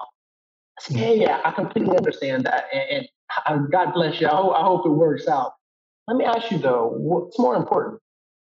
[0.90, 2.66] yeah, yeah, I completely understand that.
[2.74, 3.08] And,
[3.48, 4.28] and God bless you.
[4.28, 5.54] I hope, I hope it works out.
[6.08, 8.02] Let me ask you though, what's more important?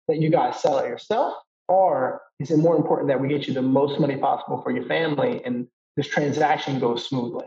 [0.08, 1.34] That you guys sell it yourself,
[1.68, 4.84] or is it more important that we get you the most money possible for your
[4.86, 7.46] family and this transaction goes smoothly?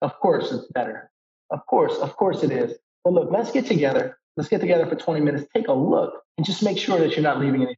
[0.00, 1.10] Of course, it's better.
[1.50, 2.74] Of course, of course it is.
[3.04, 4.18] Well, look, let's get together.
[4.36, 7.22] Let's get together for 20 minutes, take a look, and just make sure that you're
[7.22, 7.76] not leaving anything.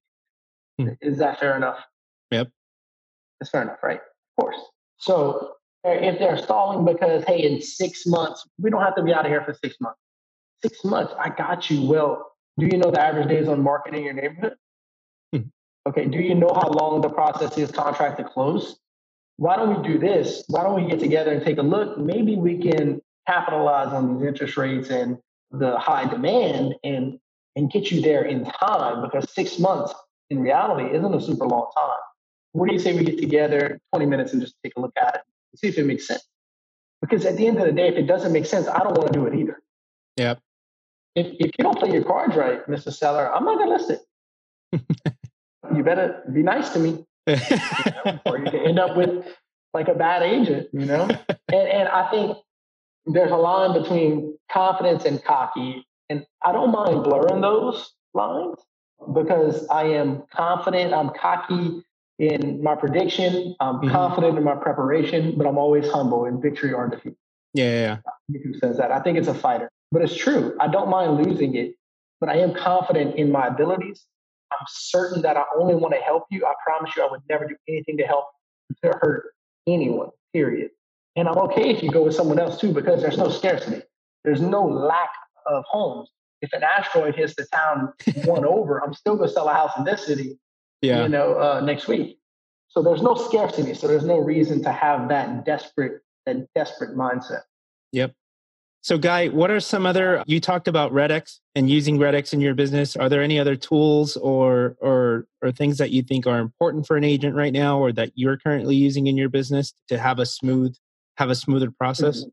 [0.79, 0.89] Hmm.
[1.01, 1.79] Is that fair enough?
[2.31, 2.51] Yep.
[3.41, 4.01] That's fair enough, right?
[4.01, 4.57] Of course.
[4.99, 9.25] So if they're stalling because hey in six months we don't have to be out
[9.25, 9.99] of here for six months
[10.63, 14.05] six months i got you well do you know the average days on market in
[14.05, 14.55] your neighborhood
[15.33, 15.43] hmm.
[15.89, 18.79] okay do you know how long the process is contract to close
[19.39, 22.37] why don't we do this why don't we get together and take a look maybe
[22.37, 25.19] we can capitalize on these interest rates and
[25.51, 27.19] the high demand and
[27.57, 29.93] and get you there in time because six months
[30.33, 32.03] in reality isn't a super long time
[32.53, 35.15] what do you say we get together 20 minutes and just take a look at
[35.15, 36.27] it and see if it makes sense.
[37.01, 39.13] Because at the end of the day, if it doesn't make sense, I don't want
[39.13, 39.61] to do it either.
[40.17, 40.39] Yep.
[41.17, 42.93] If, if you don't play your cards right, Mr.
[42.93, 45.17] Seller, I'm not going to list it.
[45.75, 47.05] you better be nice to me.
[47.27, 47.37] you
[48.05, 49.27] know, or you can end up with
[49.75, 51.09] like a bad agent, you know?
[51.49, 52.37] and, and I think
[53.07, 55.87] there's a line between confidence and cocky.
[56.09, 58.59] And I don't mind blurring those lines
[59.15, 61.83] because I am confident, I'm cocky,
[62.19, 63.57] in my prediction.
[63.61, 63.91] I'm mm-hmm.
[63.91, 67.15] confident in my preparation, but I'm always humble in victory or defeat.
[67.55, 67.99] Yeah,
[68.31, 68.93] yeah, Who says that?
[68.93, 70.57] I think it's a fighter, but it's true.
[70.59, 71.75] I don't mind losing it,
[72.21, 74.07] but I am confident in my abilities.
[74.53, 76.47] I'm certain that I only want to help you.
[76.47, 78.27] I promise you, I would never do anything to help
[78.85, 79.35] to hurt
[79.67, 80.09] anyone.
[80.33, 80.71] Period.
[81.17, 83.83] And I'm okay if you go with someone else too, because there's no scarcity.
[84.25, 85.11] There's no lack
[85.47, 86.09] of homes.
[86.43, 87.93] If an asteroid hits the town
[88.25, 90.39] one over, I'm still going to sell a house in this city
[90.83, 91.05] yeah.
[91.05, 92.19] you know, uh, next week.
[92.69, 93.75] So there's no scarcity.
[93.75, 97.43] So there's no reason to have that desperate, that desperate mindset.
[97.93, 98.13] Yep.
[98.85, 100.25] So, Guy, what are some other?
[100.27, 102.97] You talked about RedX and using RedX in your business.
[102.97, 106.97] Are there any other tools or or or things that you think are important for
[106.97, 110.27] an agent right now, or that you're currently using in your business to have a
[110.27, 110.75] smooth
[111.17, 112.25] have a smoother process?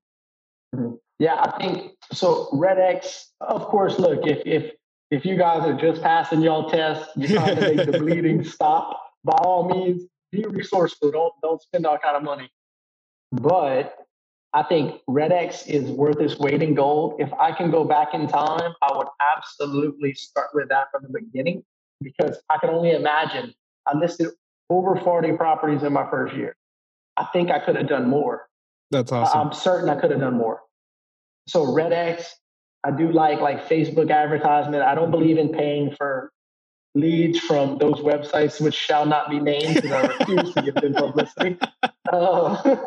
[0.74, 0.86] Mm-hmm.
[0.86, 0.96] Mm-hmm.
[1.20, 2.48] Yeah, I think so.
[2.54, 4.00] Red X, of course.
[4.00, 4.72] Look, if if
[5.12, 8.98] if you guys are just passing y'all tests, you're trying to make the bleeding stop,
[9.24, 11.12] by all means, be resourceful.
[11.12, 12.50] Don't don't spend all kind of money.
[13.34, 13.96] But
[14.54, 17.16] I think Red X is worth its weight in gold.
[17.20, 21.20] If I can go back in time, I would absolutely start with that from the
[21.20, 21.64] beginning
[22.02, 23.54] because I can only imagine
[23.86, 24.30] I listed
[24.70, 26.56] over 40 properties in my first year.
[27.18, 28.48] I think I could have done more.
[28.92, 29.40] That's awesome.
[29.40, 30.62] I'm certain I could have done more.
[31.50, 32.36] So Red-X,
[32.84, 34.84] I do like like Facebook advertisement.
[34.84, 36.32] I don't believe in paying for
[36.96, 40.94] leads from those websites, which shall not be named because I refuse to give them
[40.94, 41.58] publicity.
[42.12, 42.56] Uh,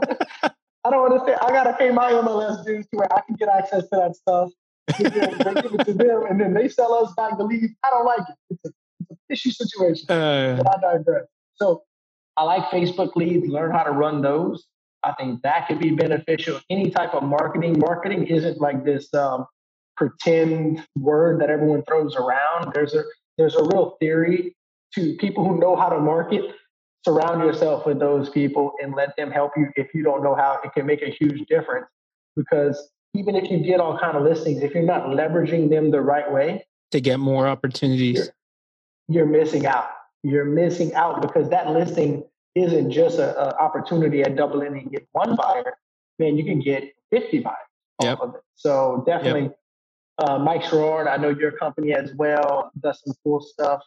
[0.84, 3.36] I don't want to say I gotta pay my MLS dues to where I can
[3.36, 4.50] get access to that stuff.
[4.98, 7.72] they give it to them, and then they sell us back the leads.
[7.84, 8.34] I don't like it.
[8.50, 8.68] It's a,
[9.00, 10.06] it's a fishy situation.
[10.08, 11.26] Uh, I digress.
[11.54, 11.82] So
[12.36, 13.46] I like Facebook leads.
[13.46, 14.66] Learn how to run those.
[15.04, 16.60] I think that could be beneficial.
[16.70, 17.78] Any type of marketing.
[17.78, 19.46] Marketing isn't like this um,
[19.96, 22.72] pretend word that everyone throws around.
[22.74, 23.04] There's a
[23.38, 24.54] there's a real theory
[24.94, 26.54] to people who know how to market.
[27.04, 29.66] Surround yourself with those people and let them help you.
[29.74, 31.86] If you don't know how, it can make a huge difference
[32.36, 36.00] because even if you get all kind of listings, if you're not leveraging them the
[36.00, 38.30] right way to get more opportunities,
[39.08, 39.88] you're, you're missing out.
[40.22, 42.22] You're missing out because that listing
[42.54, 45.76] isn't just an opportunity at doubling and get one buyer.
[46.18, 47.56] Man, you can get 50 buyers
[48.02, 48.18] yep.
[48.18, 48.42] off of it.
[48.56, 49.58] So definitely yep
[50.18, 53.80] uh, Mike Sherrard, I know your company as well does some cool stuff.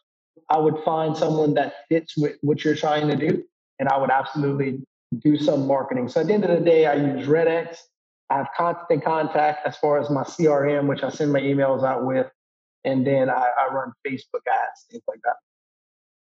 [0.49, 3.43] I would find someone that fits with what you're trying to do,
[3.79, 4.79] and I would absolutely
[5.19, 6.09] do some marketing.
[6.09, 7.87] So at the end of the day, I use Red-X.
[8.29, 12.05] I have constant contact as far as my CRM, which I send my emails out
[12.05, 12.27] with,
[12.83, 15.35] and then I, I run Facebook ads, things like that.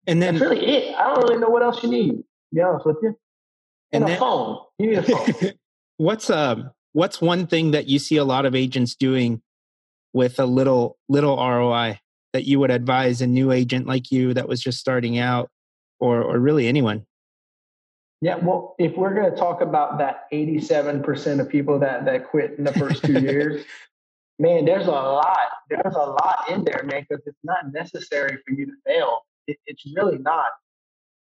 [0.08, 0.96] And then that's really it.
[0.96, 2.22] I don't really know what else you need.
[2.52, 3.16] Be honest with you.
[3.92, 4.58] And, and then, a phone.
[4.78, 5.52] You need a phone.
[5.96, 9.42] what's um what's one thing that you see a lot of agents doing
[10.12, 12.00] with a little little ROI
[12.32, 15.50] that you would advise a new agent like you that was just starting out
[16.00, 17.06] or or really anyone?
[18.20, 22.54] Yeah, well, if we're going to talk about that 87% of people that that quit
[22.56, 23.64] in the first 2 years,
[24.38, 25.48] man, there's a lot.
[25.68, 29.22] There's a lot in there, man, because it's not necessary for you to fail.
[29.48, 30.46] It, it's really not.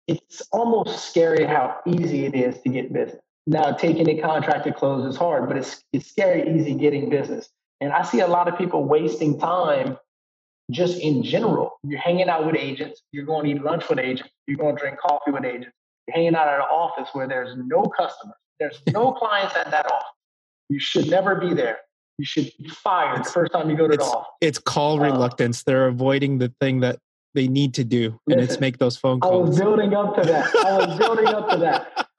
[0.08, 3.20] It's almost scary how easy it is to get business.
[3.46, 7.48] Now, taking a contract to close is hard, but it's, it's scary easy getting business.
[7.80, 9.98] And I see a lot of people wasting time
[10.70, 11.78] just in general.
[11.82, 14.80] You're hanging out with agents, you're going to eat lunch with agents, you're going to
[14.80, 18.80] drink coffee with agents, you're hanging out at an office where there's no customers, there's
[18.92, 20.06] no clients at that office.
[20.68, 21.78] You should never be there.
[22.18, 24.28] You should be fired it's, the first time you go to the office.
[24.40, 25.64] It's call uh, reluctance.
[25.64, 26.98] They're avoiding the thing that
[27.34, 29.32] they need to do, and listen, it's make those phone calls.
[29.46, 30.54] I was building up to that.
[30.56, 32.08] I was building up to that.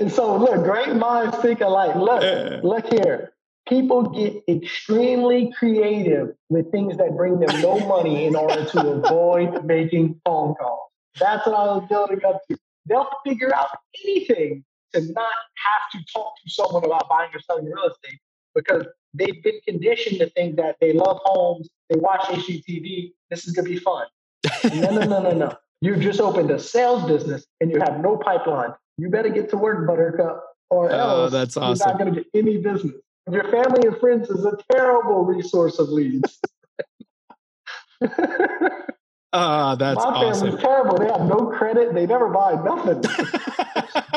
[0.00, 1.96] And so look, great minds think alike.
[1.96, 3.34] Look, look here
[3.68, 9.64] people get extremely creative with things that bring them no money in order to avoid
[9.64, 10.90] making phone calls.
[11.18, 12.56] That's what I was building up to.
[12.86, 13.68] They'll figure out
[14.04, 18.20] anything to not have to talk to someone about buying or selling real estate
[18.54, 23.54] because they've been conditioned to think that they love homes, they watch HGTV, this is
[23.54, 24.06] going to be fun.
[24.64, 25.56] No, no, no, no, no.
[25.80, 28.72] You just opened a sales business and you have no pipeline.
[28.96, 31.76] You better get to work, Buttercup, or oh, else that's awesome.
[31.76, 32.94] you're not going to get any business.
[33.30, 36.40] Your family and friends is a terrible resource of leads.
[39.36, 40.46] Ah, uh, that's My awesome.
[40.46, 40.96] family's terrible.
[40.96, 41.92] They have no credit.
[41.92, 43.02] They never buy nothing.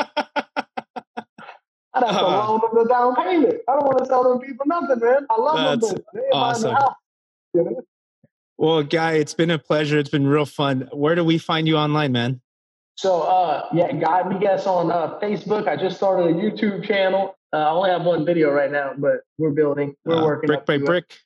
[1.94, 3.56] I'd have to uh, loan them the down payment.
[3.68, 5.26] I don't want to sell them people nothing, man.
[5.28, 5.98] I love them.
[6.14, 6.70] They awesome.
[6.70, 6.94] The house,
[7.52, 7.82] you know?
[8.58, 9.98] Well, Guy, it's been a pleasure.
[9.98, 10.88] It's been real fun.
[10.92, 12.40] Where do we find you online, man?
[12.96, 15.68] So, uh, yeah, Guy Migues on uh, Facebook.
[15.68, 17.36] I just started a YouTube channel.
[17.52, 19.94] Uh, I only have one video right now, but we're building.
[20.04, 21.16] We're uh, working brick by brick.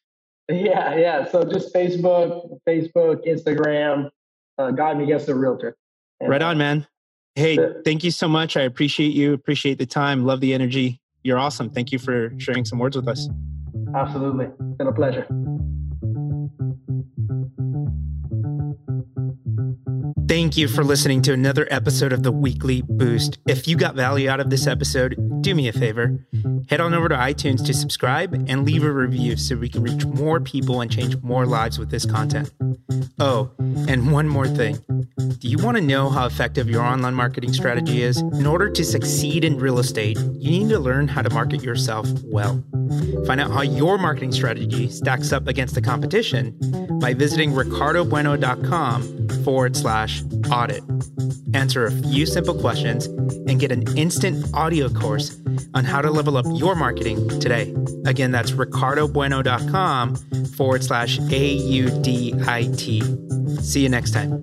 [0.48, 0.66] It.
[0.66, 1.30] Yeah, yeah.
[1.30, 4.10] So just Facebook, Facebook, Instagram.
[4.58, 5.74] Uh, Guy Migues the realtor.
[6.20, 6.86] And, right on, man.
[7.34, 8.58] Hey, thank you so much.
[8.58, 9.32] I appreciate you.
[9.32, 10.26] Appreciate the time.
[10.26, 11.00] Love the energy.
[11.22, 11.70] You're awesome.
[11.70, 13.30] Thank you for sharing some words with us.
[13.94, 14.44] Absolutely.
[14.44, 15.26] It's been a pleasure.
[20.32, 23.36] Thank you for listening to another episode of the Weekly Boost.
[23.46, 26.24] If you got value out of this episode, do me a favor.
[26.70, 30.04] Head on over to iTunes to subscribe and leave a review so we can reach
[30.06, 32.50] more people and change more lives with this content.
[33.18, 34.78] Oh, and one more thing.
[35.16, 38.18] Do you want to know how effective your online marketing strategy is?
[38.18, 42.08] In order to succeed in real estate, you need to learn how to market yourself
[42.24, 42.62] well.
[43.26, 46.56] Find out how your marketing strategy stacks up against the competition
[47.00, 50.82] by visiting ricardobueno.com forward slash audit.
[51.54, 55.40] Answer a few simple questions and get an instant audio course
[55.74, 57.74] on how to level up your marketing today.
[58.06, 60.16] Again, that's ricardobueno.com
[60.56, 63.02] forward slash A U D I T.
[63.60, 64.42] See you next time.